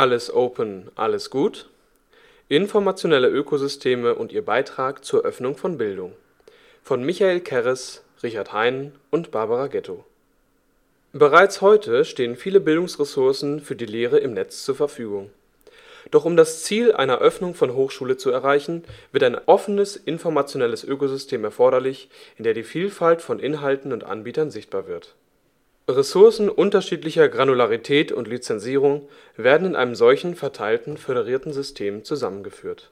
Alles 0.00 0.32
Open, 0.32 0.90
alles 0.94 1.28
gut? 1.28 1.68
Informationelle 2.48 3.28
Ökosysteme 3.28 4.14
und 4.14 4.32
ihr 4.32 4.42
Beitrag 4.42 5.04
zur 5.04 5.26
Öffnung 5.26 5.58
von 5.58 5.76
Bildung 5.76 6.14
von 6.82 7.04
Michael 7.04 7.40
Kerres, 7.40 8.02
Richard 8.22 8.54
Hein 8.54 8.92
und 9.10 9.30
Barbara 9.30 9.66
Ghetto. 9.66 10.06
Bereits 11.12 11.60
heute 11.60 12.06
stehen 12.06 12.36
viele 12.36 12.60
Bildungsressourcen 12.60 13.60
für 13.60 13.76
die 13.76 13.84
Lehre 13.84 14.16
im 14.16 14.32
Netz 14.32 14.64
zur 14.64 14.74
Verfügung. 14.74 15.28
Doch 16.10 16.24
um 16.24 16.34
das 16.34 16.62
Ziel 16.62 16.94
einer 16.94 17.18
Öffnung 17.18 17.52
von 17.54 17.74
Hochschule 17.74 18.16
zu 18.16 18.30
erreichen, 18.30 18.84
wird 19.12 19.24
ein 19.24 19.36
offenes 19.44 19.96
informationelles 19.96 20.82
Ökosystem 20.82 21.44
erforderlich, 21.44 22.08
in 22.38 22.44
der 22.44 22.54
die 22.54 22.64
Vielfalt 22.64 23.20
von 23.20 23.38
Inhalten 23.38 23.92
und 23.92 24.04
Anbietern 24.04 24.50
sichtbar 24.50 24.86
wird 24.86 25.14
Ressourcen 25.96 26.48
unterschiedlicher 26.48 27.28
Granularität 27.28 28.12
und 28.12 28.28
Lizenzierung 28.28 29.08
werden 29.36 29.68
in 29.68 29.76
einem 29.76 29.94
solchen 29.94 30.34
verteilten 30.34 30.96
föderierten 30.96 31.52
System 31.52 32.04
zusammengeführt. 32.04 32.90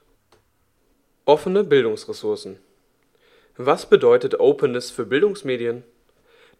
Offene 1.25 1.63
Bildungsressourcen 1.63 2.57
Was 3.57 3.85
bedeutet 3.85 4.39
Openness 4.39 4.91
für 4.91 5.05
Bildungsmedien? 5.05 5.83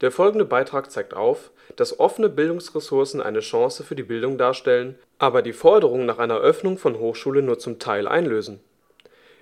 Der 0.02 0.12
folgende 0.12 0.46
Beitrag 0.46 0.92
zeigt 0.92 1.14
auf, 1.14 1.52
dass 1.76 2.00
offene 2.00 2.30
Bildungsressourcen 2.30 3.22
eine 3.22 3.42
Chance 3.42 3.84
für 3.84 3.96
die 3.96 4.04
Bildung 4.04 4.38
darstellen, 4.38 4.96
aber 5.18 5.42
die 5.42 5.54
Forderung 5.54 6.06
nach 6.06 6.20
einer 6.20 6.40
Öffnung 6.40 6.78
von 6.78 7.00
Hochschule 7.00 7.42
nur 7.42 7.60
zum 7.60 7.80
Teil 7.80 8.08
einlösen. 8.08 8.60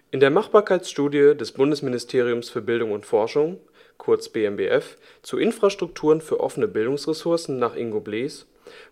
In 0.09 0.20
der 0.20 0.32
Machbarkeitsstudie 0.32 1.36
des 1.36 1.52
Bundesministeriums 1.52 2.50
für 2.50 2.62
Bildung 2.62 2.92
und 2.92 3.06
Forschung 3.06 3.59
kurz 3.98 4.30
BMBF) 4.30 4.98
zu 5.22 5.38
Infrastrukturen 5.38 6.22
für 6.22 6.40
offene 6.40 6.68
Bildungsressourcen 6.68 7.60
nach 7.60 7.76
Ingo 7.76 8.00
Blees 8.00 8.45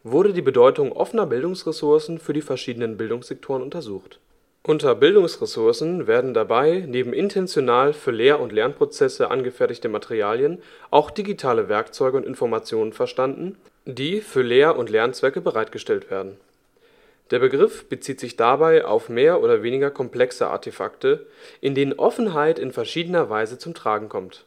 wurde 0.04 0.34
die 0.34 0.42
Bedeutung 0.42 0.92
offener 0.92 1.26
Bildungsressourcen 1.26 2.20
für 2.20 2.34
die 2.34 2.42
verschiedenen 2.42 2.98
Bildungssektoren 2.98 3.62
untersucht. 3.62 4.20
Unter 4.64 4.96
Bildungsressourcen 4.96 6.08
werden 6.08 6.34
dabei 6.34 6.86
neben 6.88 7.14
intentional 7.14 7.94
für 7.94 8.12
Lehr 8.12 8.40
und 8.40 8.52
Lernprozesse 8.52 9.30
angefertigte 9.30 9.90
Materialien 9.90 10.62
auch 10.90 11.12
digitale 11.12 11.70
Werkzeuge 11.70 12.18
und 12.18 12.26
Informationen 12.26 12.92
verstanden, 12.92 13.58
die 13.86 14.22
für 14.22 14.42
Lehr 14.42 14.76
und 14.76 14.90
Lernzwecke 14.90 15.40
bereitgestellt 15.40 16.10
werden. 16.10 16.38
Der 17.30 17.40
Begriff 17.40 17.88
bezieht 17.90 18.20
sich 18.20 18.38
dabei 18.38 18.86
auf 18.86 19.10
mehr 19.10 19.42
oder 19.42 19.62
weniger 19.62 19.92
komplexe 19.92 20.48
Artefakte, 20.48 21.28
in 21.62 21.76
denen 21.76 21.94
Offenheit 21.94 22.58
in 22.58 22.72
verschiedener 22.72 23.30
Weise 23.30 23.60
zum 23.60 23.76
Tragen 23.76 24.10
kommt 24.10 24.46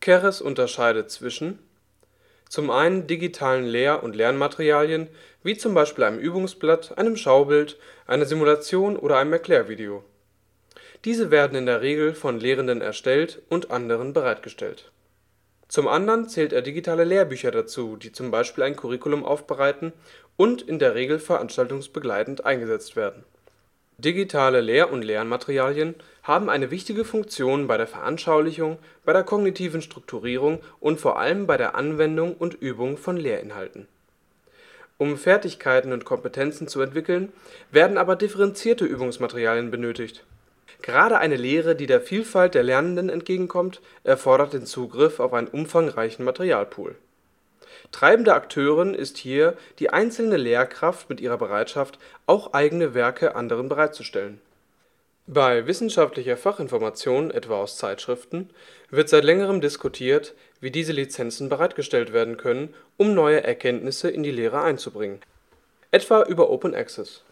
Keres 0.00 0.40
unterscheidet 0.40 1.10
zwischen: 1.10 1.58
Zum 2.48 2.70
einen 2.70 3.06
digitalen 3.06 3.64
Lehr 3.64 4.02
und 4.02 4.16
Lernmaterialien, 4.16 5.08
wie 5.42 5.56
zum 5.56 5.74
Beispiel 5.74 6.04
einem 6.04 6.18
Übungsblatt, 6.18 6.96
einem 6.98 7.16
Schaubild, 7.16 7.78
einer 8.06 8.24
Simulation 8.24 8.96
oder 8.96 9.18
einem 9.18 9.32
Erklärvideo. 9.32 10.04
Diese 11.04 11.30
werden 11.30 11.56
in 11.56 11.66
der 11.66 11.82
Regel 11.82 12.14
von 12.14 12.40
Lehrenden 12.40 12.80
erstellt 12.80 13.42
und 13.48 13.70
anderen 13.70 14.12
bereitgestellt. 14.12 14.90
Zum 15.68 15.88
anderen 15.88 16.28
zählt 16.28 16.52
er 16.52 16.62
digitale 16.62 17.04
Lehrbücher 17.04 17.50
dazu, 17.50 17.96
die 17.96 18.12
zum 18.12 18.30
Beispiel 18.30 18.64
ein 18.64 18.76
Curriculum 18.76 19.24
aufbereiten 19.24 19.92
und 20.36 20.62
in 20.62 20.78
der 20.78 20.94
Regel 20.94 21.18
veranstaltungsbegleitend 21.18 22.44
eingesetzt 22.44 22.96
werden 22.96 23.24
Digitale 23.98 24.60
Lehr 24.60 24.92
und 24.92 25.02
Lernmaterialien 25.02 25.94
haben 26.22 26.50
eine 26.50 26.70
wichtige 26.70 27.02
Funktion 27.02 27.66
bei 27.66 27.78
der 27.78 27.86
Veranschaulichung, 27.86 28.76
bei 29.06 29.14
der 29.14 29.24
kognitiven 29.24 29.80
Strukturierung 29.80 30.60
und 30.80 31.00
vor 31.00 31.18
allem 31.18 31.46
bei 31.46 31.56
der 31.56 31.74
Anwendung 31.74 32.34
und 32.34 32.52
Übung 32.52 32.98
von 32.98 33.16
Lehrinhalten. 33.16 33.88
Um 34.98 35.16
Fertigkeiten 35.16 35.92
und 35.92 36.04
Kompetenzen 36.04 36.68
zu 36.68 36.82
entwickeln, 36.82 37.32
werden 37.70 37.96
aber 37.96 38.16
differenzierte 38.16 38.84
Übungsmaterialien 38.84 39.70
benötigt. 39.70 40.24
Gerade 40.82 41.16
eine 41.16 41.36
Lehre, 41.36 41.74
die 41.74 41.86
der 41.86 42.02
Vielfalt 42.02 42.54
der 42.54 42.64
Lernenden 42.64 43.08
entgegenkommt, 43.08 43.80
erfordert 44.04 44.52
den 44.52 44.66
Zugriff 44.66 45.20
auf 45.20 45.32
einen 45.32 45.48
umfangreichen 45.48 46.22
Materialpool 46.22 46.96
Treibende 47.92 48.34
Akteurin 48.34 48.94
ist 48.94 49.16
hier 49.16 49.56
die 49.78 49.90
einzelne 49.90 50.36
Lehrkraft 50.36 51.08
mit 51.08 51.20
ihrer 51.20 51.38
Bereitschaft, 51.38 51.98
auch 52.26 52.52
eigene 52.52 52.94
Werke 52.94 53.34
anderen 53.34 53.68
bereitzustellen. 53.68 54.40
Bei 55.28 55.66
wissenschaftlicher 55.66 56.36
Fachinformation, 56.36 57.32
etwa 57.32 57.62
aus 57.62 57.78
Zeitschriften, 57.78 58.50
wird 58.90 59.08
seit 59.08 59.24
längerem 59.24 59.60
diskutiert, 59.60 60.34
wie 60.60 60.70
diese 60.70 60.92
Lizenzen 60.92 61.48
bereitgestellt 61.48 62.12
werden 62.12 62.36
können, 62.36 62.74
um 62.96 63.14
neue 63.14 63.42
Erkenntnisse 63.42 64.08
in 64.08 64.22
die 64.22 64.30
Lehre 64.30 64.62
einzubringen, 64.62 65.20
etwa 65.90 66.22
über 66.22 66.48
Open 66.50 66.74
Access 66.74 67.24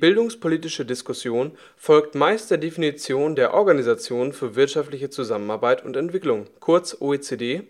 Bildungspolitische 0.00 0.84
Diskussion 0.84 1.52
folgt 1.76 2.14
meist 2.14 2.50
der 2.50 2.58
Definition 2.58 3.36
der 3.36 3.54
Organisation 3.54 4.32
für 4.32 4.56
wirtschaftliche 4.56 5.10
Zusammenarbeit 5.10 5.84
und 5.84 5.96
Entwicklung 5.96 6.46
kurz 6.60 6.96
OECD, 7.00 7.62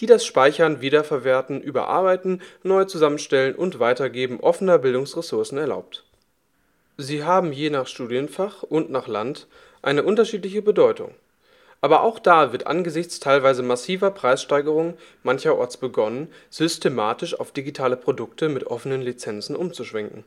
die 0.00 0.06
das 0.06 0.24
Speichern, 0.24 0.80
Wiederverwerten, 0.80 1.60
Überarbeiten, 1.60 2.40
neu 2.62 2.84
Zusammenstellen 2.84 3.54
und 3.54 3.80
Weitergeben 3.80 4.40
offener 4.40 4.78
Bildungsressourcen 4.78 5.58
erlaubt. 5.58 6.04
Sie 6.98 7.24
haben 7.24 7.52
je 7.52 7.70
nach 7.70 7.86
Studienfach 7.86 8.62
und 8.62 8.90
nach 8.90 9.08
Land 9.08 9.46
eine 9.82 10.02
unterschiedliche 10.02 10.62
Bedeutung. 10.62 11.14
Aber 11.80 12.02
auch 12.02 12.18
da 12.18 12.52
wird 12.52 12.66
angesichts 12.66 13.18
teilweise 13.18 13.62
massiver 13.62 14.10
Preissteigerungen 14.10 14.94
mancherorts 15.22 15.76
begonnen, 15.76 16.28
systematisch 16.48 17.38
auf 17.38 17.50
digitale 17.50 17.96
Produkte 17.96 18.48
mit 18.48 18.66
offenen 18.66 19.02
Lizenzen 19.02 19.56
umzuschwenken 19.56 20.24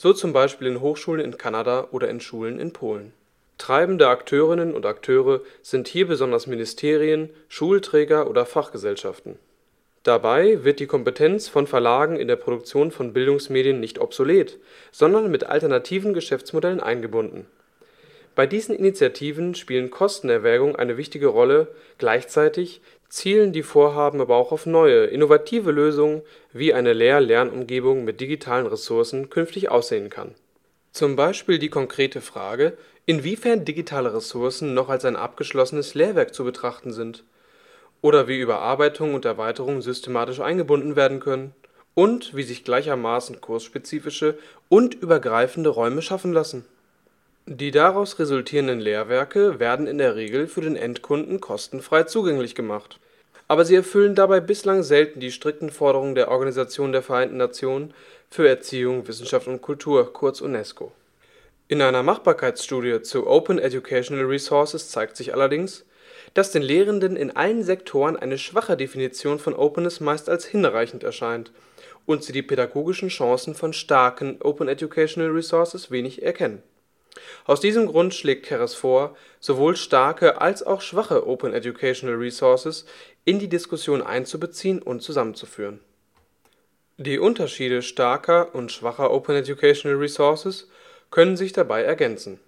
so 0.00 0.14
zum 0.14 0.32
Beispiel 0.32 0.66
in 0.66 0.80
Hochschulen 0.80 1.22
in 1.22 1.36
Kanada 1.36 1.88
oder 1.90 2.08
in 2.08 2.22
Schulen 2.22 2.58
in 2.58 2.72
Polen. 2.72 3.12
Treibende 3.58 4.08
Akteurinnen 4.08 4.72
und 4.72 4.86
Akteure 4.86 5.42
sind 5.60 5.88
hier 5.88 6.06
besonders 6.06 6.46
Ministerien, 6.46 7.28
Schulträger 7.48 8.30
oder 8.30 8.46
Fachgesellschaften. 8.46 9.38
Dabei 10.02 10.64
wird 10.64 10.80
die 10.80 10.86
Kompetenz 10.86 11.48
von 11.48 11.66
Verlagen 11.66 12.16
in 12.16 12.28
der 12.28 12.36
Produktion 12.36 12.92
von 12.92 13.12
Bildungsmedien 13.12 13.78
nicht 13.78 13.98
obsolet, 13.98 14.58
sondern 14.90 15.30
mit 15.30 15.44
alternativen 15.44 16.14
Geschäftsmodellen 16.14 16.80
eingebunden 16.80 17.46
bei 18.40 18.46
diesen 18.46 18.74
Initiativen 18.74 19.54
spielen 19.54 19.90
Kostenerwägungen 19.90 20.74
eine 20.74 20.96
wichtige 20.96 21.26
Rolle, 21.26 21.68
gleichzeitig 21.98 22.80
zielen 23.10 23.52
die 23.52 23.62
Vorhaben 23.62 24.22
aber 24.22 24.36
auch 24.36 24.50
auf 24.50 24.64
neue, 24.64 25.04
innovative 25.04 25.70
Lösungen, 25.70 26.22
wie 26.50 26.72
eine 26.72 26.94
Lehr-Lernumgebung 26.94 28.02
mit 28.02 28.18
digitalen 28.18 28.66
Ressourcen 28.66 29.28
künftig 29.28 29.70
aussehen 29.70 30.08
kann. 30.08 30.34
Zum 30.90 31.16
Beispiel 31.16 31.58
die 31.58 31.68
konkrete 31.68 32.22
Frage, 32.22 32.78
inwiefern 33.04 33.66
digitale 33.66 34.14
Ressourcen 34.14 34.72
noch 34.72 34.88
als 34.88 35.04
ein 35.04 35.16
abgeschlossenes 35.16 35.92
Lehrwerk 35.92 36.32
zu 36.32 36.42
betrachten 36.42 36.94
sind 36.94 37.24
oder 38.00 38.26
wie 38.26 38.40
Überarbeitung 38.40 39.12
und 39.12 39.26
Erweiterung 39.26 39.82
systematisch 39.82 40.40
eingebunden 40.40 40.96
werden 40.96 41.20
können 41.20 41.54
und 41.92 42.34
wie 42.34 42.44
sich 42.44 42.64
gleichermaßen 42.64 43.42
kursspezifische 43.42 44.38
und 44.70 44.94
übergreifende 44.94 45.68
Räume 45.68 46.00
schaffen 46.00 46.32
lassen 46.32 46.64
die 47.46 47.70
daraus 47.70 48.18
resultierenden 48.18 48.80
Lehrwerke 48.80 49.58
werden 49.58 49.86
in 49.86 49.98
der 49.98 50.14
Regel 50.14 50.46
für 50.46 50.60
den 50.60 50.76
Endkunden 50.76 51.40
kostenfrei 51.40 52.04
zugänglich 52.04 52.54
gemacht. 52.54 53.00
Aber 53.48 53.64
sie 53.64 53.74
erfüllen 53.74 54.14
dabei 54.14 54.38
bislang 54.38 54.84
selten 54.84 55.18
die 55.18 55.32
strikten 55.32 55.70
Forderungen 55.70 56.14
der 56.14 56.30
Organisation 56.30 56.92
der 56.92 57.02
Vereinten 57.02 57.38
Nationen 57.38 57.92
für 58.30 58.48
Erziehung, 58.48 59.08
Wissenschaft 59.08 59.48
und 59.48 59.62
Kultur 59.62 60.12
kurz 60.12 60.40
UNESCO. 60.40 60.92
In 61.66 61.82
einer 61.82 62.04
Machbarkeitsstudie 62.04 63.02
zu 63.02 63.26
Open 63.26 63.58
Educational 63.58 64.26
Resources 64.26 64.88
zeigt 64.90 65.16
sich 65.16 65.34
allerdings, 65.34 65.84
dass 66.34 66.52
den 66.52 66.62
Lehrenden 66.62 67.16
in 67.16 67.34
allen 67.34 67.64
Sektoren 67.64 68.16
eine 68.16 68.38
schwache 68.38 68.76
Definition 68.76 69.40
von 69.40 69.54
Openness 69.54 69.98
meist 69.98 70.28
als 70.28 70.44
hinreichend 70.44 71.02
erscheint 71.02 71.50
und 72.06 72.22
sie 72.22 72.32
die 72.32 72.42
pädagogischen 72.42 73.08
Chancen 73.08 73.54
von 73.54 73.72
starken 73.72 74.40
Open 74.42 74.68
Educational 74.68 75.30
Resources 75.30 75.90
wenig 75.90 76.22
erkennen 76.22 76.62
aus 77.44 77.60
diesem 77.60 77.86
Grund 77.86 78.14
schlägt 78.14 78.46
Keres 78.46 78.74
vor, 78.74 79.16
sowohl 79.40 79.76
starke 79.76 80.40
als 80.40 80.62
auch 80.62 80.80
schwache 80.80 81.26
Open 81.26 81.52
Educational 81.52 82.16
Resources 82.16 82.86
in 83.24 83.38
die 83.38 83.48
Diskussion 83.48 84.02
einzubeziehen 84.02 84.80
und 84.80 85.02
zusammenzuführen. 85.02 85.80
Die 86.96 87.18
Unterschiede 87.18 87.82
starker 87.82 88.54
und 88.54 88.72
schwacher 88.72 89.10
Open 89.10 89.34
Educational 89.34 89.96
Resources 89.96 90.68
können 91.10 91.36
sich 91.36 91.52
dabei 91.52 91.82
ergänzen. 91.82 92.38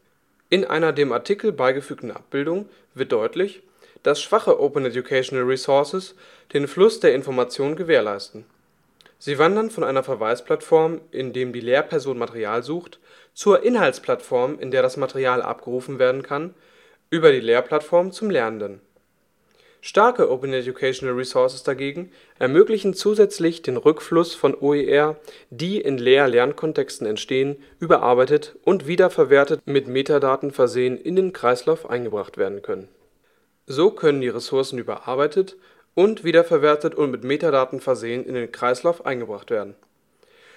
In 0.50 0.64
einer 0.64 0.92
dem 0.92 1.12
Artikel 1.12 1.52
beigefügten 1.52 2.10
Abbildung 2.10 2.68
wird 2.94 3.12
deutlich, 3.12 3.62
dass 4.02 4.20
schwache 4.20 4.60
Open 4.60 4.84
Educational 4.84 5.44
Resources 5.44 6.14
den 6.52 6.68
Fluss 6.68 7.00
der 7.00 7.14
Information 7.14 7.76
gewährleisten 7.76 8.44
Sie 9.24 9.38
wandern 9.38 9.70
von 9.70 9.84
einer 9.84 10.02
Verweisplattform, 10.02 11.00
in 11.12 11.32
dem 11.32 11.52
die 11.52 11.60
Lehrperson 11.60 12.18
Material 12.18 12.64
sucht, 12.64 12.98
zur 13.34 13.62
Inhaltsplattform, 13.62 14.58
in 14.58 14.72
der 14.72 14.82
das 14.82 14.96
Material 14.96 15.42
abgerufen 15.42 16.00
werden 16.00 16.24
kann, 16.24 16.56
über 17.08 17.30
die 17.30 17.38
Lehrplattform 17.38 18.10
zum 18.10 18.30
Lernenden. 18.30 18.80
Starke 19.80 20.28
Open 20.28 20.52
Educational 20.52 21.14
Resources 21.14 21.62
dagegen 21.62 22.10
ermöglichen 22.40 22.94
zusätzlich 22.94 23.62
den 23.62 23.76
Rückfluss 23.76 24.34
von 24.34 24.56
OER, 24.60 25.20
die 25.50 25.80
in 25.80 25.98
Lehr-Lernkontexten 25.98 27.06
entstehen, 27.06 27.62
überarbeitet 27.78 28.56
und 28.64 28.88
wiederverwertet 28.88 29.60
mit 29.66 29.86
Metadaten 29.86 30.50
versehen 30.50 30.98
in 30.98 31.14
den 31.14 31.32
Kreislauf 31.32 31.88
eingebracht 31.88 32.38
werden 32.38 32.60
können. 32.60 32.88
So 33.68 33.92
können 33.92 34.20
die 34.20 34.30
Ressourcen 34.30 34.80
überarbeitet 34.80 35.56
und 35.94 36.24
wiederverwertet 36.24 36.94
und 36.94 37.10
mit 37.10 37.24
Metadaten 37.24 37.80
versehen 37.80 38.24
in 38.24 38.34
den 38.34 38.52
Kreislauf 38.52 39.04
eingebracht 39.06 39.50
werden. 39.50 39.74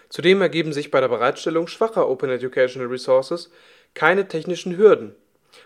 Zudem 0.10 0.42
ergeben 0.42 0.74
sich 0.74 0.92
bei 0.92 1.02
der 1.02 1.10
Bereitstellung 1.10 1.68
schwacher 1.68 2.10
Open 2.10 2.30
Educational 2.30 2.88
Resources 2.88 3.52
keine 3.94 4.28
technischen 4.28 4.78
Hürden 4.78 5.16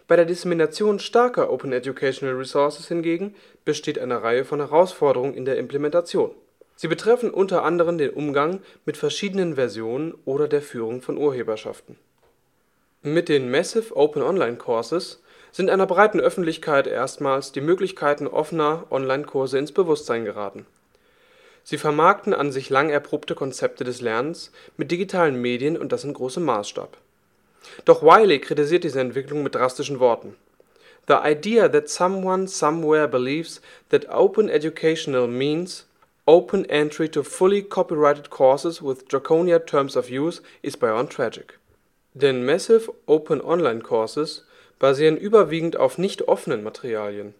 bei 0.08 0.16
der 0.16 0.26
Dissemination 0.26 1.00
starker 1.00 1.52
Open 1.52 1.72
Educational 1.72 2.36
Resources 2.36 2.88
hingegen 2.88 3.36
besteht 3.66 4.00
eine 4.00 4.24
Reihe 4.24 4.46
von 4.46 4.60
Herausforderungen 4.60 5.34
in 5.34 5.46
der 5.46 5.58
Implementation. 5.58 6.32
Sie 6.76 6.88
betreffen 6.88 7.32
unter 7.32 7.64
anderem 7.64 7.98
den 7.98 8.12
Umgang 8.12 8.62
mit 8.86 8.98
verschiedenen 8.98 9.56
Versionen 9.56 10.14
oder 10.26 10.48
der 10.48 10.62
Führung 10.62 11.02
von 11.02 11.18
Urheberschaften. 11.18 11.98
Mit 13.02 13.30
den 13.30 13.52
Massive 13.52 13.96
Open 13.96 14.22
Online 14.22 14.58
Courses 14.58 15.22
sind 15.52 15.70
einer 15.70 15.88
breiten 15.88 16.20
Öffentlichkeit 16.20 16.88
erstmals 16.88 17.52
die 17.52 17.62
Möglichkeiten 17.62 18.28
offener 18.28 18.86
Online-Kurse 18.92 19.58
ins 19.58 19.72
Bewusstsein 19.72 20.26
geraten. 20.26 20.66
Sie 21.64 21.78
vermarkten 21.78 22.34
an 22.34 22.52
sich 22.52 22.70
lang 22.70 22.90
erprobte 22.90 23.36
Konzepte 23.36 23.84
des 23.84 24.02
Lernens 24.02 24.52
mit 24.78 24.92
digitalen 24.92 25.42
Medien 25.42 25.78
und 25.78 25.92
das 25.92 26.04
in 26.04 26.14
großem 26.14 26.44
Maßstab 26.44 26.98
doch 27.86 28.02
Wiley 28.02 28.40
kritisiert 28.40 28.84
diese 28.84 29.00
Entwicklung 29.00 29.44
mit 29.44 29.56
drastischen 29.56 30.00
Worten: 30.00 30.36
„The 31.08 31.18
idea 31.24 31.68
that 31.68 31.90
someone 31.90 32.48
somewhere 32.48 33.08
believes 33.08 33.62
that 33.90 34.10
open 34.10 34.50
educational 34.50 35.28
means 35.28 35.86
open 36.26 36.66
entry 36.66 37.10
to 37.10 37.24
fully 37.24 37.64
copyrighted 37.64 38.30
courses 38.30 38.82
with 38.82 39.08
draconian 39.08 39.66
terms 39.66 39.96
of 39.96 40.10
use 40.10 40.42
is 40.62 40.78
beyond 40.78 41.12
tragic. 41.12 41.60
“Denn 42.14 42.46
Massive 42.46 42.92
Open 43.08 43.42
Online 43.42 43.82
Courses 43.82 44.44
basieren 44.80 45.18
überwiegend 45.18 45.78
auf 45.78 45.98
nicht 45.98 46.28
offenen 46.28 46.64
Materialien. 46.64 47.36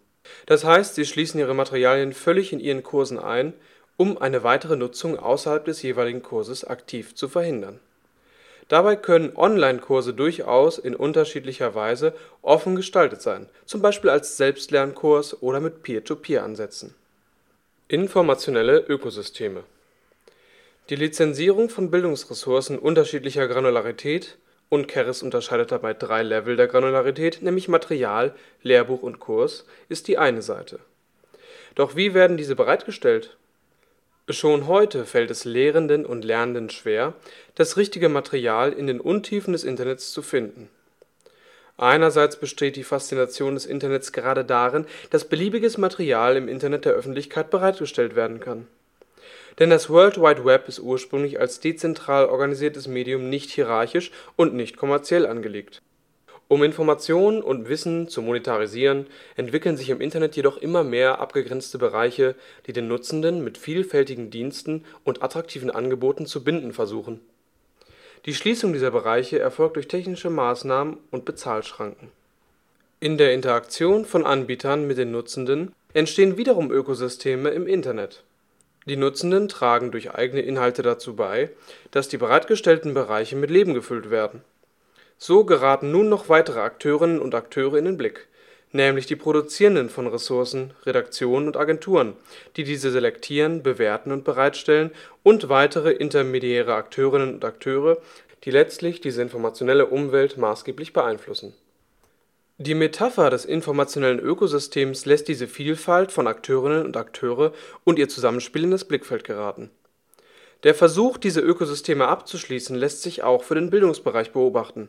Das 0.46 0.64
heißt, 0.64 0.94
sie 0.94 1.06
schließen 1.06 1.40
ihre 1.40 1.54
Materialien 1.54 2.12
völlig 2.12 2.52
in 2.52 2.60
ihren 2.60 2.82
Kursen 2.82 3.18
ein, 3.18 3.54
um 3.96 4.18
eine 4.18 4.44
weitere 4.44 4.76
Nutzung 4.76 5.18
außerhalb 5.18 5.64
des 5.64 5.82
jeweiligen 5.82 6.22
Kurses 6.22 6.64
aktiv 6.64 7.14
zu 7.14 7.28
verhindern 7.28 7.80
Dabei 8.70 8.94
können 8.94 9.36
Online-Kurse 9.36 10.14
durchaus 10.14 10.78
in 10.78 10.94
unterschiedlicher 10.94 11.74
Weise 11.74 12.14
offen 12.40 12.76
gestaltet 12.76 13.20
sein, 13.20 13.48
zum 13.66 13.82
Beispiel 13.82 14.10
als 14.10 14.36
Selbstlernkurs 14.36 15.42
oder 15.42 15.58
mit 15.58 15.82
Peer-to-Peer-Ansätzen. 15.82 16.94
Informationelle 17.88 18.78
Ökosysteme 18.78 19.64
Die 20.88 20.94
Lizenzierung 20.94 21.68
von 21.68 21.90
Bildungsressourcen 21.90 22.78
unterschiedlicher 22.78 23.48
Granularität 23.48 24.38
und 24.70 24.88
Keres 24.88 25.22
unterscheidet 25.22 25.70
dabei 25.70 25.92
drei 25.92 26.22
Level 26.22 26.56
der 26.56 26.68
Granularität, 26.68 27.42
nämlich 27.42 27.68
Material, 27.68 28.34
Lehrbuch 28.62 29.02
und 29.02 29.20
Kurs, 29.20 29.66
ist 29.90 30.08
die 30.08 30.16
eine 30.16 30.40
Seite. 30.40 30.78
Doch 31.74 31.94
wie 31.94 32.14
werden 32.14 32.38
diese 32.38 32.56
bereitgestellt 32.56 33.36
Schon 34.32 34.68
heute 34.68 35.06
fällt 35.06 35.30
es 35.32 35.44
Lehrenden 35.44 36.06
und 36.06 36.24
Lernenden 36.24 36.70
schwer, 36.70 37.14
das 37.56 37.76
richtige 37.76 38.08
Material 38.08 38.72
in 38.72 38.86
den 38.86 39.00
Untiefen 39.00 39.52
des 39.52 39.64
Internets 39.64 40.12
zu 40.12 40.22
finden. 40.22 40.68
Einerseits 41.76 42.36
besteht 42.36 42.76
die 42.76 42.84
Faszination 42.84 43.54
des 43.54 43.66
Internets 43.66 44.12
gerade 44.12 44.44
darin, 44.44 44.86
dass 45.10 45.28
beliebiges 45.28 45.78
Material 45.78 46.36
im 46.36 46.46
Internet 46.46 46.84
der 46.84 46.92
Öffentlichkeit 46.92 47.50
bereitgestellt 47.50 48.14
werden 48.14 48.38
kann. 48.38 48.68
Denn 49.58 49.70
das 49.70 49.90
World 49.90 50.18
Wide 50.18 50.44
Web 50.44 50.68
ist 50.68 50.80
ursprünglich 50.80 51.40
als 51.40 51.60
dezentral 51.60 52.26
organisiertes 52.26 52.86
Medium 52.88 53.28
nicht 53.28 53.50
hierarchisch 53.50 54.10
und 54.36 54.54
nicht 54.54 54.76
kommerziell 54.76 55.26
angelegt 55.26 55.82
um 56.50 56.64
Information 56.64 57.42
und 57.42 57.68
Wissen 57.68 58.08
zu 58.08 58.22
monetarisieren, 58.22 59.06
entwickeln 59.36 59.76
sich 59.76 59.88
im 59.88 60.00
Internet 60.00 60.34
jedoch 60.34 60.56
immer 60.56 60.82
mehr 60.82 61.20
abgegrenzte 61.20 61.78
Bereiche, 61.78 62.34
die 62.66 62.72
den 62.72 62.88
Nutzenden 62.88 63.44
mit 63.44 63.56
vielfältigen 63.56 64.30
Diensten 64.30 64.84
und 65.04 65.22
attraktiven 65.22 65.70
Angeboten 65.70 66.26
zu 66.26 66.42
binden 66.42 66.72
versuchen. 66.72 67.20
Die 68.26 68.34
Schließung 68.34 68.72
dieser 68.72 68.90
Bereiche 68.90 69.38
erfolgt 69.38 69.76
durch 69.76 69.86
technische 69.86 70.28
Maßnahmen 70.28 70.96
und 71.12 71.24
Bezahlschranken. 71.24 72.08
In 72.98 73.16
der 73.16 73.32
Interaktion 73.32 74.04
von 74.04 74.26
Anbietern 74.26 74.88
mit 74.88 74.98
den 74.98 75.12
Nutzenden 75.12 75.72
entstehen 75.94 76.36
wiederum 76.36 76.72
Ökosysteme 76.72 77.50
im 77.50 77.68
Internet. 77.68 78.24
Die 78.86 78.96
Nutzenden 78.96 79.48
tragen 79.48 79.90
durch 79.90 80.12
eigene 80.12 80.40
Inhalte 80.40 80.82
dazu 80.82 81.14
bei, 81.14 81.50
dass 81.90 82.08
die 82.08 82.16
bereitgestellten 82.16 82.94
Bereiche 82.94 83.36
mit 83.36 83.50
Leben 83.50 83.74
gefüllt 83.74 84.10
werden 84.10 84.42
so 85.22 85.44
geraten 85.44 85.90
nun 85.90 86.08
noch 86.08 86.30
weitere 86.30 86.60
Akteurinnen 86.60 87.20
und 87.20 87.34
Akteure 87.34 87.76
in 87.76 87.84
den 87.84 87.98
Blick, 87.98 88.26
nämlich 88.72 89.04
die 89.04 89.16
Produzierenden 89.16 89.90
von 89.90 90.06
Ressourcen, 90.06 90.72
Redaktionen 90.86 91.46
und 91.46 91.58
Agenturen, 91.58 92.14
die 92.56 92.64
diese 92.64 92.90
selektieren, 92.90 93.62
bewerten 93.62 94.12
und 94.12 94.24
bereitstellen, 94.24 94.92
und 95.22 95.50
weitere 95.50 95.92
intermediäre 95.92 96.74
Akteurinnen 96.74 97.34
und 97.34 97.44
Akteure, 97.44 97.98
die 98.44 98.50
letztlich 98.50 99.02
diese 99.02 99.20
informationelle 99.20 99.84
Umwelt 99.84 100.38
maßgeblich 100.38 100.94
beeinflussen. 100.94 101.52
Die 102.62 102.74
Metapher 102.74 103.30
des 103.30 103.46
informationellen 103.46 104.18
Ökosystems 104.18 105.06
lässt 105.06 105.28
diese 105.28 105.48
Vielfalt 105.48 106.12
von 106.12 106.26
Akteurinnen 106.26 106.84
und 106.84 106.96
Akteure 106.96 107.52
und 107.84 107.98
ihr 107.98 108.08
Zusammenspiel 108.08 108.64
in 108.64 108.70
das 108.70 108.84
Blickfeld 108.84 109.24
geraten. 109.24 109.70
Der 110.62 110.74
Versuch, 110.74 111.16
diese 111.16 111.40
Ökosysteme 111.40 112.06
abzuschließen, 112.06 112.76
lässt 112.76 113.02
sich 113.02 113.22
auch 113.22 113.44
für 113.44 113.54
den 113.54 113.70
Bildungsbereich 113.70 114.32
beobachten 114.32 114.88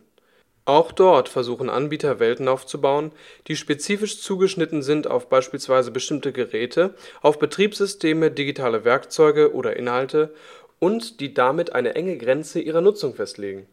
auch 0.66 0.92
dort 0.92 1.28
versuchen 1.28 1.70
Anbieter 1.70 2.20
Welten 2.20 2.48
aufzubauen, 2.48 3.12
die 3.48 3.56
spezifisch 3.56 4.22
zugeschnitten 4.22 4.84
sind 4.84 5.08
auf 5.08 5.28
beispielsweise 5.28 5.90
bestimmte 5.90 6.32
Geräte, 6.32 6.94
auf 7.22 7.40
Betriebssysteme, 7.40 8.30
digitale 8.30 8.86
Werkzeuge 8.86 9.54
oder 9.56 9.76
Inhalte 9.76 10.34
und 10.78 11.20
die 11.20 11.34
damit 11.34 11.74
eine 11.74 11.96
enge 11.96 12.18
Grenze 12.18 12.60
ihrer 12.60 12.82
Nutzung 12.82 13.16
festlegen. 13.16 13.68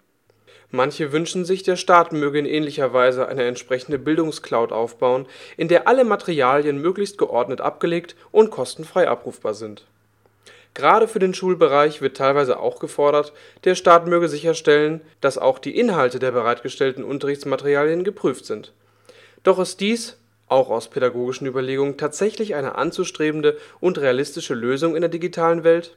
Manche 0.71 1.13
wünschen 1.13 1.45
sich, 1.45 1.63
der 1.63 1.77
Staat 1.77 2.13
möge 2.13 2.39
in 2.39 2.47
ähnlicher 2.47 2.93
Weise 2.93 3.27
eine 3.29 3.45
entsprechende 3.45 3.99
Bildungscloud 3.99 4.71
aufbauen, 4.71 5.27
in 5.57 5.69
der 5.69 5.89
alle 5.89 6.05
Materialien 6.05 6.81
möglichst 6.81 7.17
geordnet 7.17 7.61
abgelegt 7.61 8.17
und 8.33 8.51
kostenfrei 8.51 9.09
abrufbar 9.09 9.55
sind 9.55 9.87
Gerade 10.79 11.09
für 11.09 11.19
den 11.19 11.35
Schulbereich 11.35 12.01
wird 12.01 12.17
teilweise 12.17 12.61
auch 12.61 12.79
gefordert, 12.79 13.33
der 13.65 13.75
Staat 13.75 14.07
möge 14.07 14.29
sicherstellen, 14.29 15.01
dass 15.21 15.37
auch 15.37 15.59
die 15.59 15.77
Inhalte 15.77 16.21
der 16.21 16.31
bereitgestellten 16.31 17.03
Unterrichtsmaterialien 17.03 18.05
geprüft 18.05 18.47
sind. 18.47 18.73
Doch 19.43 19.59
ist 19.59 19.81
dies, 19.81 20.19
auch 20.47 20.71
aus 20.71 20.89
pädagogischen 20.89 21.49
Überlegungen, 21.49 21.97
tatsächlich 21.97 22.55
eine 22.55 22.77
anzustrebende 22.77 23.57
und 23.81 23.99
realistische 23.99 24.55
Lösung 24.55 24.95
in 24.95 25.01
der 25.01 25.11
digitalen 25.11 25.65
Welt? 25.65 25.97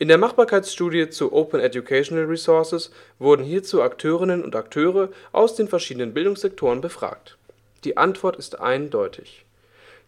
In 0.00 0.08
der 0.08 0.16
Machbarkeitsstudie 0.16 1.10
zu 1.10 1.30
Open 1.30 1.60
Educational 1.60 2.24
Resources 2.24 2.90
wurden 3.18 3.44
hierzu 3.44 3.82
Akteurinnen 3.82 4.42
und 4.42 4.56
Akteure 4.56 5.10
aus 5.30 5.56
den 5.56 5.68
verschiedenen 5.68 6.14
Bildungssektoren 6.14 6.80
befragt. 6.80 7.36
Die 7.84 7.98
Antwort 7.98 8.36
ist 8.36 8.60
eindeutig 8.60 9.44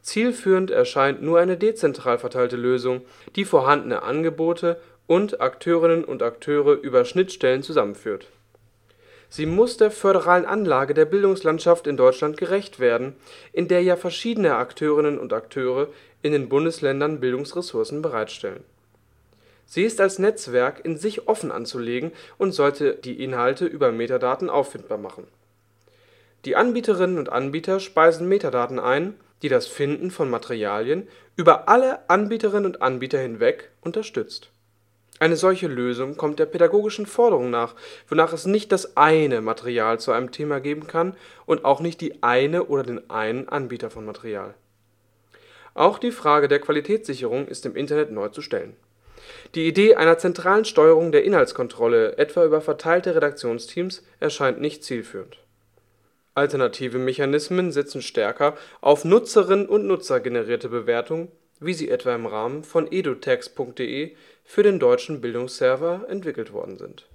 Zielführend 0.01 0.71
erscheint 0.71 1.23
nur 1.23 1.41
eine 1.41 1.59
dezentral 1.59 2.17
verteilte 2.17 2.57
Lösung, 2.57 3.03
die 3.37 3.45
vorhandene 3.45 4.03
Angebote 4.03 4.81
und 5.07 5.43
Akteurinnen 5.43 6.05
und 6.05 6.23
Akteure 6.23 6.73
über 6.73 7.05
Schnittstellen 7.05 7.63
zusammenführt. 7.63 8.29
Sie 9.29 9.45
muss 9.45 9.77
der 9.77 9.91
föderalen 9.91 10.47
Anlage 10.47 10.95
der 10.95 11.05
Bildungslandschaft 11.05 11.87
in 11.87 11.99
Deutschland 11.99 12.39
gerecht 12.39 12.81
werden, 12.81 13.15
in 13.53 13.69
der 13.69 13.83
ja 13.83 13.97
verschiedene 13.97 14.55
Akteurinnen 14.57 15.19
und 15.19 15.35
Akteure 15.35 15.89
in 16.23 16.33
den 16.33 16.49
Bundesländern 16.49 17.21
Bildungsressourcen 17.21 18.01
bereitstellen. 18.01 18.65
Sie 19.67 19.85
ist 19.85 20.01
als 20.01 20.19
Netzwerk 20.19 20.85
in 20.85 20.97
sich 20.97 21.29
offen 21.29 21.51
anzulegen 21.51 22.13
und 22.39 22.53
sollte 22.53 22.95
die 22.95 23.23
Inhalte 23.23 23.65
über 23.65 23.93
Metadaten 23.93 24.51
auffindbar 24.51 24.99
machen. 24.99 25.27
Die 26.45 26.57
Anbieterinnen 26.57 27.19
und 27.19 27.31
Anbieter 27.31 27.81
speisen 27.81 28.29
Metadaten 28.29 28.79
ein 28.79 29.15
die 29.43 29.49
das 29.49 29.67
Finden 29.67 30.11
von 30.11 30.31
Materialien 30.31 31.09
über 31.37 31.69
alle 31.69 32.09
Anbieterinnen 32.09 32.67
und 32.67 32.83
Anbieter 32.83 33.19
hinweg 33.19 33.71
unterstützt. 33.81 34.51
Eine 35.19 35.37
solche 35.37 35.69
Lösung 35.69 36.17
kommt 36.17 36.39
der 36.39 36.47
pädagogischen 36.47 37.07
Forderung 37.07 37.51
nach, 37.51 37.75
wonach 38.09 38.33
es 38.33 38.47
nicht 38.47 38.73
das 38.73 38.97
eine 38.97 39.41
Material 39.41 40.01
zu 40.01 40.13
einem 40.13 40.33
Thema 40.33 40.61
geben 40.61 40.87
kann 40.87 41.15
und 41.47 41.65
auch 41.65 41.81
nicht 41.81 42.01
die 42.01 42.23
eine 42.23 42.65
oder 42.65 42.83
den 42.83 43.11
einen 43.11 43.49
Anbieter 43.49 43.91
von 43.91 44.05
Material. 44.05 44.55
Auch 45.75 45.99
die 45.99 46.11
Frage 46.11 46.49
der 46.49 46.61
Qualitätssicherung 46.61 47.47
ist 47.47 47.67
im 47.67 47.77
Internet 47.77 48.11
neu 48.11 48.29
zu 48.29 48.43
stellen. 48.43 48.77
Die 49.55 49.67
Idee 49.67 49.95
einer 49.97 50.19
zentralen 50.19 50.65
Steuerung 50.65 51.13
der 51.13 51.25
Inhaltskontrolle, 51.25 52.19
etwa 52.19 52.45
über 52.45 52.61
verteilte 52.61 53.15
Redaktionsteams, 53.15 54.03
erscheint 54.21 54.61
nicht 54.61 54.85
zielführend 54.85 55.39
Alternative 56.35 56.99
Mechanismen 56.99 57.73
setzen 57.73 58.01
stärker 58.01 58.57
auf 58.81 59.05
Nutzerin 59.05 59.67
und 59.67 59.87
nutzergenerierte 59.87 60.71
Bewertung, 60.71 61.31
wie 61.61 61.75
sie 61.75 61.91
etwa 61.91 62.15
im 62.15 62.27
Rahmen 62.27 62.65
von 62.65 62.91
edutext.de 62.91 64.17
für 64.45 64.63
den 64.63 64.79
deutschen 64.79 65.21
Bildungsserver 65.21 66.07
entwickelt 66.09 66.53
worden 66.53 66.79
sind. 66.79 67.07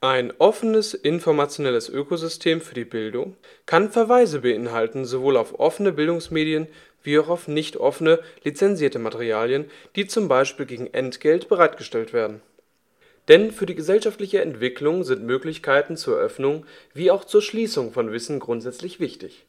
Ein 0.00 0.34
offenes 0.38 0.92
informationelles 0.92 1.88
Ökosystem 1.88 2.60
für 2.60 2.74
die 2.74 2.84
Bildung 2.84 3.36
kann 3.64 3.90
Verweise 3.90 4.40
beinhalten 4.40 5.06
sowohl 5.06 5.38
auf 5.38 5.58
offene 5.58 5.92
Bildungsmedien 5.92 6.68
wie 7.04 7.18
auch 7.18 7.28
auf 7.28 7.46
nicht 7.46 7.76
offene, 7.76 8.18
lizenzierte 8.42 8.98
Materialien, 8.98 9.70
die 9.94 10.06
zum 10.06 10.26
Beispiel 10.26 10.66
gegen 10.66 10.92
Entgelt 10.92 11.48
bereitgestellt 11.48 12.12
werden 12.12 12.42
denn 13.28 13.52
für 13.52 13.66
die 13.66 13.74
gesellschaftliche 13.74 14.42
Entwicklung 14.42 15.04
sind 15.04 15.24
Möglichkeiten 15.24 15.96
zur 15.96 16.16
Öffnung 16.16 16.66
wie 16.92 17.10
auch 17.10 17.24
zur 17.24 17.42
Schließung 17.42 17.92
von 17.92 18.12
Wissen 18.12 18.38
grundsätzlich 18.38 19.00
wichtig. 19.00 19.44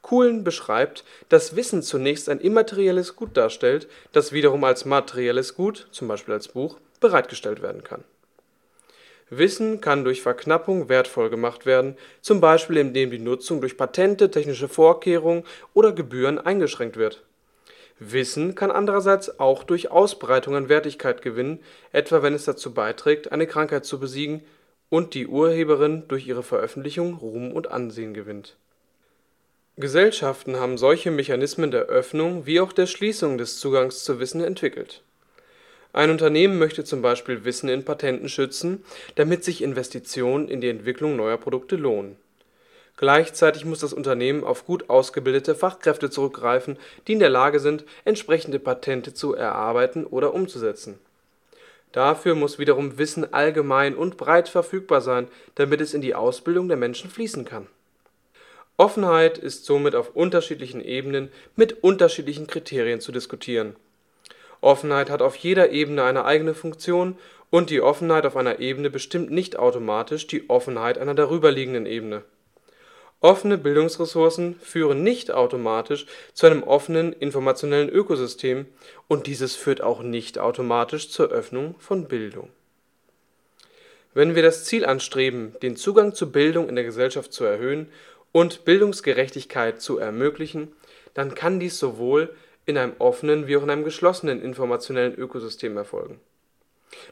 Kuhlen 0.00 0.42
beschreibt, 0.42 1.04
dass 1.28 1.54
Wissen 1.54 1.82
zunächst 1.82 2.28
ein 2.28 2.40
immaterielles 2.40 3.14
Gut 3.14 3.36
darstellt, 3.36 3.86
das 4.12 4.32
wiederum 4.32 4.64
als 4.64 4.84
materielles 4.84 5.54
Gut 5.54 5.86
(zum 5.92 6.08
Beispiel 6.08 6.34
als 6.34 6.48
Buch) 6.48 6.78
bereitgestellt 7.00 7.62
werden 7.62 7.84
kann. 7.84 8.02
Wissen 9.34 9.80
kann 9.80 10.04
durch 10.04 10.22
Verknappung 10.22 10.88
wertvoll 10.88 11.30
gemacht 11.30 11.66
werden, 11.66 11.96
zum 12.20 12.40
Beispiel 12.40 12.76
indem 12.76 13.10
die 13.10 13.18
Nutzung 13.18 13.60
durch 13.60 13.76
Patente, 13.76 14.30
technische 14.30 14.68
Vorkehrungen 14.68 15.44
oder 15.74 15.92
Gebühren 15.92 16.38
eingeschränkt 16.38 16.96
wird 16.96 17.22
Wissen 18.10 18.54
kann 18.54 18.70
andererseits 18.70 19.38
auch 19.38 19.64
durch 19.64 19.90
Ausbreitung 19.90 20.56
an 20.56 20.68
Wertigkeit 20.68 21.22
gewinnen, 21.22 21.60
etwa 21.92 22.22
wenn 22.22 22.34
es 22.34 22.44
dazu 22.44 22.74
beiträgt, 22.74 23.32
eine 23.32 23.46
Krankheit 23.46 23.84
zu 23.84 24.00
besiegen 24.00 24.42
und 24.88 25.14
die 25.14 25.26
Urheberin 25.26 26.04
durch 26.08 26.26
ihre 26.26 26.42
Veröffentlichung 26.42 27.14
Ruhm 27.14 27.52
und 27.52 27.70
Ansehen 27.70 28.14
gewinnt. 28.14 28.56
Gesellschaften 29.76 30.56
haben 30.56 30.76
solche 30.76 31.10
Mechanismen 31.10 31.70
der 31.70 31.84
Öffnung 31.84 32.44
wie 32.44 32.60
auch 32.60 32.72
der 32.72 32.86
Schließung 32.86 33.38
des 33.38 33.58
Zugangs 33.58 34.04
zu 34.04 34.20
Wissen 34.20 34.42
entwickelt. 34.42 35.02
Ein 35.92 36.10
Unternehmen 36.10 36.58
möchte 36.58 36.84
zum 36.84 37.02
Beispiel 37.02 37.44
Wissen 37.44 37.68
in 37.68 37.84
Patenten 37.84 38.28
schützen, 38.28 38.84
damit 39.16 39.44
sich 39.44 39.62
Investitionen 39.62 40.48
in 40.48 40.60
die 40.60 40.68
Entwicklung 40.68 41.16
neuer 41.16 41.36
Produkte 41.36 41.76
lohnen 41.76 42.16
Gleichzeitig 42.96 43.64
muss 43.64 43.80
das 43.80 43.92
Unternehmen 43.92 44.44
auf 44.44 44.66
gut 44.66 44.88
ausgebildete 44.90 45.54
Fachkräfte 45.54 46.10
zurückgreifen, 46.10 46.78
die 47.06 47.14
in 47.14 47.18
der 47.18 47.30
Lage 47.30 47.58
sind, 47.58 47.84
entsprechende 48.04 48.58
Patente 48.58 49.14
zu 49.14 49.34
erarbeiten 49.34 50.06
oder 50.06 50.34
umzusetzen. 50.34 50.98
Dafür 51.90 52.34
muss 52.34 52.58
wiederum 52.58 52.98
Wissen 52.98 53.34
allgemein 53.34 53.96
und 53.96 54.16
breit 54.16 54.48
verfügbar 54.48 55.00
sein, 55.00 55.26
damit 55.56 55.80
es 55.80 55.94
in 55.94 56.00
die 56.00 56.14
Ausbildung 56.14 56.68
der 56.68 56.76
Menschen 56.76 57.10
fließen 57.10 57.44
kann. 57.44 57.66
Offenheit 58.76 59.36
ist 59.36 59.64
somit 59.64 59.94
auf 59.94 60.14
unterschiedlichen 60.14 60.80
Ebenen 60.80 61.30
mit 61.56 61.82
unterschiedlichen 61.82 62.46
Kriterien 62.46 63.00
zu 63.00 63.12
diskutieren. 63.12 63.76
Offenheit 64.62 65.10
hat 65.10 65.20
auf 65.20 65.36
jeder 65.36 65.70
Ebene 65.70 66.04
eine 66.04 66.24
eigene 66.24 66.54
Funktion 66.54 67.18
und 67.50 67.68
die 67.68 67.82
Offenheit 67.82 68.24
auf 68.24 68.36
einer 68.36 68.58
Ebene 68.60 68.88
bestimmt 68.88 69.30
nicht 69.30 69.58
automatisch 69.58 70.26
die 70.26 70.48
Offenheit 70.48 70.96
einer 70.96 71.14
darüberliegenden 71.14 71.84
Ebene 71.84 72.22
Offene 73.22 73.56
Bildungsressourcen 73.56 74.56
führen 74.60 75.04
nicht 75.04 75.30
automatisch 75.30 76.06
zu 76.34 76.46
einem 76.46 76.64
offenen 76.64 77.12
informationellen 77.12 77.88
Ökosystem 77.88 78.66
und 79.06 79.28
dieses 79.28 79.54
führt 79.54 79.80
auch 79.80 80.02
nicht 80.02 80.40
automatisch 80.40 81.08
zur 81.08 81.28
Öffnung 81.28 81.76
von 81.78 82.08
Bildung. 82.08 82.50
Wenn 84.12 84.34
wir 84.34 84.42
das 84.42 84.64
Ziel 84.64 84.84
anstreben, 84.84 85.54
den 85.62 85.76
Zugang 85.76 86.16
zu 86.16 86.32
Bildung 86.32 86.68
in 86.68 86.74
der 86.74 86.84
Gesellschaft 86.84 87.32
zu 87.32 87.44
erhöhen 87.44 87.86
und 88.32 88.64
Bildungsgerechtigkeit 88.64 89.80
zu 89.80 89.98
ermöglichen, 89.98 90.72
dann 91.14 91.36
kann 91.36 91.60
dies 91.60 91.78
sowohl 91.78 92.34
in 92.66 92.78
einem 92.78 92.94
offenen 92.98 93.46
wie 93.46 93.56
auch 93.56 93.62
in 93.62 93.70
einem 93.70 93.84
geschlossenen 93.84 94.40
informationellen 94.42 95.14
Ökosystem 95.14 95.76
erfolgen. 95.76 96.20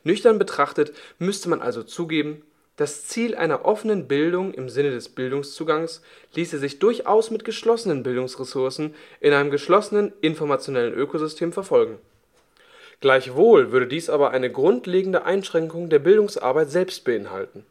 Nüchtern 0.05 0.39
betrachtet 0.39 0.93
müsste 1.19 1.49
man 1.49 1.61
also 1.61 1.83
zugeben 1.83 2.43
das 2.81 3.05
Ziel 3.05 3.35
einer 3.35 3.67
offenen 3.67 4.09
Bildung 4.09 4.55
im 4.55 4.71
Sinne 4.71 4.91
des 4.91 5.11
Bildungszugangs 5.11 6.01
ließe 6.33 6.59
sich 6.59 6.79
durchaus 6.79 7.31
mit 7.31 7.45
geschlossenen 7.45 8.03
Bildungsressourcen 8.03 8.95
in 9.21 9.35
einem 9.35 9.51
geschlossenen 9.51 10.15
informationellen 10.23 10.95
Ökosystem 10.95 11.53
verfolgen. 11.53 11.99
Gleichwohl 13.03 13.71
würde 13.71 13.87
dies 13.87 14.09
aber 14.09 14.31
eine 14.31 14.51
grundlegende 14.51 15.27
Einschränkung 15.27 15.91
der 15.91 15.99
Bildungsarbeit 15.99 16.71
selbst 16.71 17.05
beinhalten. 17.05 17.67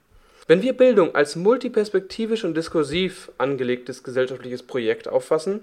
Wenn 0.45 0.62
wir 0.62 0.74
Bildung 0.74 1.15
als 1.15 1.36
multiperspektivisch 1.36 2.43
und 2.43 2.55
diskursiv 2.55 3.31
angelegtes 3.39 4.03
gesellschaftliches 4.03 4.62
Projekt 4.62 5.07
auffassen, 5.07 5.62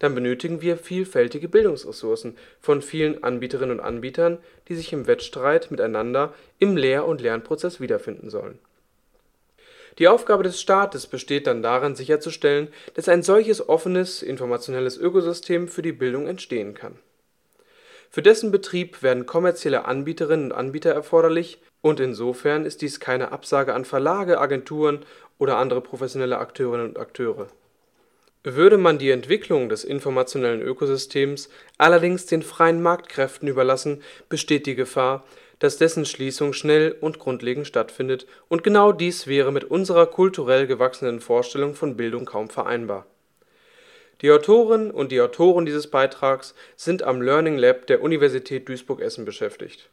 dann 0.00 0.16
benötigen 0.16 0.60
wir 0.60 0.76
vielfältige 0.76 1.48
Bildungsressourcen 1.48 2.36
von 2.60 2.82
vielen 2.82 3.22
Anbieterinnen 3.22 3.78
und 3.78 3.84
Anbietern, 3.84 4.38
die 4.68 4.74
sich 4.74 4.92
im 4.92 5.06
Wettstreit 5.06 5.70
miteinander 5.70 6.34
im 6.58 6.76
Lehr 6.76 7.06
und 7.06 7.20
Lernprozess 7.20 7.80
wiederfinden 7.80 8.28
sollen 8.28 8.58
die 10.00 10.08
Aufgabe 10.08 10.42
des 10.42 10.58
Staates 10.60 11.06
besteht 11.06 11.46
dann 11.46 11.62
darin 11.62 11.94
sicherzustellen, 11.94 12.68
dass 12.94 13.08
ein 13.08 13.22
solches 13.22 13.68
offenes 13.68 14.22
informationelles 14.22 14.96
Ökosystem 14.96 15.68
für 15.68 15.82
die 15.82 15.92
Bildung 15.92 16.26
entstehen 16.26 16.72
kann. 16.72 16.98
Für 18.08 18.22
dessen 18.22 18.50
Betrieb 18.50 19.02
werden 19.02 19.26
kommerzielle 19.26 19.84
Anbieterinnen 19.84 20.46
und 20.46 20.58
Anbieter 20.58 20.92
erforderlich, 20.92 21.60
und 21.82 22.00
insofern 22.00 22.66
ist 22.66 22.82
dies 22.82 23.00
keine 23.00 23.32
Absage 23.32 23.74
an 23.74 23.84
Verlage, 23.84 24.40
Agenturen 24.40 25.04
oder 25.38 25.56
andere 25.56 25.80
professionelle 25.80 26.38
Akteurinnen 26.38 26.88
und 26.88 26.98
Akteure. 26.98 27.48
Würde 28.42 28.78
man 28.78 28.98
die 28.98 29.10
Entwicklung 29.10 29.68
des 29.68 29.84
informationellen 29.84 30.62
Ökosystems 30.62 31.50
allerdings 31.78 32.26
den 32.26 32.42
freien 32.42 32.82
Marktkräften 32.82 33.48
überlassen, 33.48 34.02
besteht 34.28 34.66
die 34.66 34.74
Gefahr 34.74 35.24
dass 35.60 35.76
dessen 35.76 36.06
Schließung 36.06 36.52
schnell 36.52 36.96
und 37.00 37.20
grundlegend 37.20 37.66
stattfindet, 37.66 38.26
und 38.48 38.64
genau 38.64 38.92
dies 38.92 39.28
wäre 39.28 39.52
mit 39.52 39.64
unserer 39.64 40.06
kulturell 40.06 40.66
gewachsenen 40.66 41.20
Vorstellung 41.20 41.74
von 41.74 41.96
Bildung 41.96 42.24
kaum 42.24 42.48
vereinbar. 42.48 43.06
Die 44.22 44.30
Autorin 44.30 44.90
und 44.90 45.12
die 45.12 45.20
Autoren 45.20 45.66
dieses 45.66 45.88
Beitrags 45.88 46.54
sind 46.76 47.02
am 47.02 47.22
Learning 47.22 47.56
Lab 47.56 47.86
der 47.86 48.02
Universität 48.02 48.68
Duisburg-Essen 48.68 49.24
beschäftigt. 49.24 49.90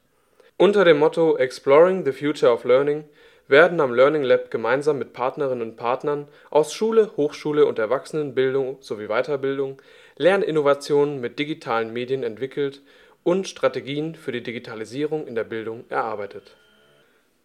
Unter 0.57 0.85
dem 0.85 0.97
Motto 0.97 1.37
Exploring 1.37 2.03
the 2.03 2.13
Future 2.13 2.51
of 2.51 2.63
Learning 2.63 3.03
werden 3.47 3.79
am 3.79 3.93
Learning 3.93 4.23
Lab 4.23 4.51
gemeinsam 4.51 4.97
mit 4.97 5.13
Partnerinnen 5.13 5.69
und 5.69 5.75
Partnern 5.75 6.27
aus 6.49 6.73
Schule, 6.73 7.11
Hochschule 7.17 7.65
und 7.65 7.79
Erwachsenenbildung 7.79 8.77
sowie 8.81 9.07
Weiterbildung 9.07 9.81
Lerninnovationen 10.17 11.21
mit 11.21 11.39
digitalen 11.39 11.93
Medien 11.93 12.23
entwickelt 12.23 12.81
und 13.23 13.47
Strategien 13.47 14.15
für 14.15 14.31
die 14.31 14.43
Digitalisierung 14.43 15.27
in 15.27 15.35
der 15.35 15.43
Bildung 15.43 15.85
erarbeitet. 15.89 16.55